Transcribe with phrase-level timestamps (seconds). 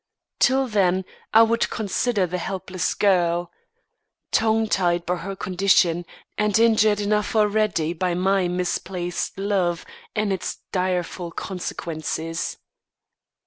[0.39, 3.51] Till then, I would consider the helpless girl,
[4.31, 6.07] tongue tied by her condition,
[6.39, 9.85] and injured enough already by my misplaced love
[10.15, 12.57] and its direful consequences.